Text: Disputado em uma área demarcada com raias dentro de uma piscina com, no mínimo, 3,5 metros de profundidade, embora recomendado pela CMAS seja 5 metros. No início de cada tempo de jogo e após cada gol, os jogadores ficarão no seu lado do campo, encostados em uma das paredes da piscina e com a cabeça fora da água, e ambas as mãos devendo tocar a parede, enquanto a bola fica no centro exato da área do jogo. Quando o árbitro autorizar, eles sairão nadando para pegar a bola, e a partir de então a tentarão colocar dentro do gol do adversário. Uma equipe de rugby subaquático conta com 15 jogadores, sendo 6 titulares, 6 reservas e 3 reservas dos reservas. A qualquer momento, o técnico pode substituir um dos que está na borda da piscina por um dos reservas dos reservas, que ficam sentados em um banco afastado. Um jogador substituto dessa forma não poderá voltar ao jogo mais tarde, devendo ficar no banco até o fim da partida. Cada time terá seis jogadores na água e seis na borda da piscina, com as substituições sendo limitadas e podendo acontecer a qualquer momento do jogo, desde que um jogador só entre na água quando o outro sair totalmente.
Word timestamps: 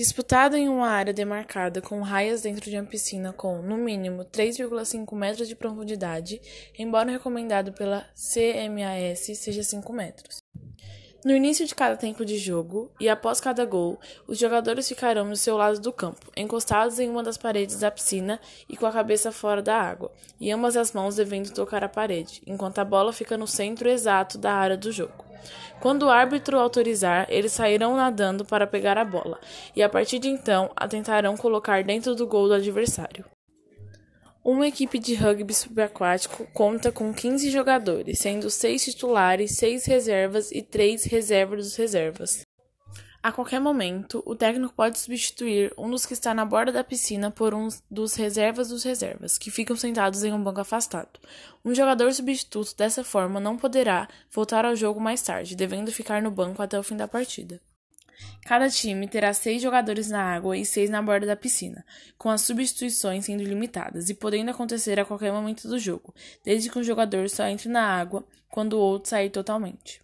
Disputado 0.00 0.56
em 0.56 0.66
uma 0.66 0.88
área 0.88 1.12
demarcada 1.12 1.82
com 1.82 2.00
raias 2.00 2.40
dentro 2.40 2.70
de 2.70 2.74
uma 2.74 2.86
piscina 2.86 3.34
com, 3.34 3.60
no 3.60 3.76
mínimo, 3.76 4.24
3,5 4.24 5.14
metros 5.14 5.46
de 5.46 5.54
profundidade, 5.54 6.40
embora 6.78 7.10
recomendado 7.10 7.70
pela 7.74 8.06
CMAS 8.14 9.36
seja 9.36 9.62
5 9.62 9.92
metros. 9.92 10.38
No 11.22 11.36
início 11.36 11.66
de 11.66 11.74
cada 11.74 11.98
tempo 11.98 12.24
de 12.24 12.38
jogo 12.38 12.90
e 12.98 13.06
após 13.06 13.42
cada 13.42 13.66
gol, 13.66 14.00
os 14.26 14.38
jogadores 14.38 14.88
ficarão 14.88 15.26
no 15.26 15.36
seu 15.36 15.54
lado 15.54 15.78
do 15.78 15.92
campo, 15.92 16.30
encostados 16.34 16.98
em 16.98 17.10
uma 17.10 17.22
das 17.22 17.36
paredes 17.36 17.78
da 17.78 17.90
piscina 17.90 18.40
e 18.66 18.74
com 18.74 18.86
a 18.86 18.92
cabeça 18.92 19.30
fora 19.30 19.60
da 19.60 19.76
água, 19.76 20.10
e 20.40 20.50
ambas 20.50 20.78
as 20.78 20.92
mãos 20.92 21.16
devendo 21.16 21.52
tocar 21.52 21.84
a 21.84 21.90
parede, 21.90 22.40
enquanto 22.46 22.78
a 22.78 22.84
bola 22.86 23.12
fica 23.12 23.36
no 23.36 23.46
centro 23.46 23.86
exato 23.90 24.38
da 24.38 24.54
área 24.54 24.78
do 24.78 24.90
jogo. 24.90 25.26
Quando 25.78 26.04
o 26.04 26.10
árbitro 26.10 26.58
autorizar, 26.58 27.26
eles 27.28 27.52
sairão 27.52 27.96
nadando 27.96 28.42
para 28.42 28.66
pegar 28.66 28.96
a 28.96 29.04
bola, 29.04 29.38
e 29.76 29.82
a 29.82 29.90
partir 29.90 30.18
de 30.18 30.28
então 30.28 30.70
a 30.74 30.88
tentarão 30.88 31.36
colocar 31.36 31.84
dentro 31.84 32.14
do 32.14 32.26
gol 32.26 32.48
do 32.48 32.54
adversário. 32.54 33.26
Uma 34.42 34.66
equipe 34.66 34.98
de 34.98 35.14
rugby 35.14 35.52
subaquático 35.52 36.46
conta 36.54 36.90
com 36.90 37.12
15 37.12 37.50
jogadores, 37.50 38.18
sendo 38.18 38.48
6 38.48 38.84
titulares, 38.84 39.56
6 39.56 39.84
reservas 39.84 40.50
e 40.50 40.62
3 40.62 41.04
reservas 41.04 41.66
dos 41.66 41.76
reservas. 41.76 42.40
A 43.22 43.30
qualquer 43.30 43.60
momento, 43.60 44.22
o 44.24 44.34
técnico 44.34 44.72
pode 44.72 44.98
substituir 44.98 45.74
um 45.76 45.90
dos 45.90 46.06
que 46.06 46.14
está 46.14 46.32
na 46.32 46.46
borda 46.46 46.72
da 46.72 46.82
piscina 46.82 47.30
por 47.30 47.52
um 47.52 47.68
dos 47.90 48.14
reservas 48.14 48.70
dos 48.70 48.82
reservas, 48.82 49.36
que 49.36 49.50
ficam 49.50 49.76
sentados 49.76 50.24
em 50.24 50.32
um 50.32 50.42
banco 50.42 50.62
afastado. 50.62 51.20
Um 51.62 51.74
jogador 51.74 52.10
substituto 52.14 52.74
dessa 52.74 53.04
forma 53.04 53.38
não 53.38 53.58
poderá 53.58 54.08
voltar 54.30 54.64
ao 54.64 54.74
jogo 54.74 54.98
mais 54.98 55.20
tarde, 55.20 55.54
devendo 55.54 55.92
ficar 55.92 56.22
no 56.22 56.30
banco 56.30 56.62
até 56.62 56.78
o 56.78 56.82
fim 56.82 56.96
da 56.96 57.06
partida. 57.06 57.60
Cada 58.44 58.68
time 58.68 59.06
terá 59.06 59.32
seis 59.32 59.62
jogadores 59.62 60.08
na 60.08 60.22
água 60.22 60.56
e 60.56 60.64
seis 60.64 60.90
na 60.90 61.00
borda 61.00 61.26
da 61.26 61.36
piscina, 61.36 61.84
com 62.18 62.28
as 62.28 62.42
substituições 62.42 63.24
sendo 63.24 63.42
limitadas 63.42 64.10
e 64.10 64.14
podendo 64.14 64.50
acontecer 64.50 64.98
a 64.98 65.04
qualquer 65.04 65.32
momento 65.32 65.68
do 65.68 65.78
jogo, 65.78 66.14
desde 66.44 66.70
que 66.70 66.78
um 66.78 66.84
jogador 66.84 67.28
só 67.28 67.46
entre 67.46 67.68
na 67.68 67.82
água 67.82 68.24
quando 68.48 68.74
o 68.74 68.80
outro 68.80 69.10
sair 69.10 69.30
totalmente. 69.30 70.02